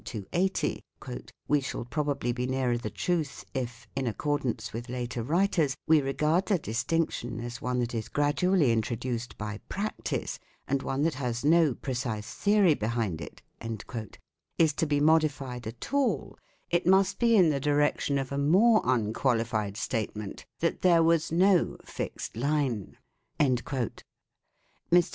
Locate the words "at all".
15.67-16.35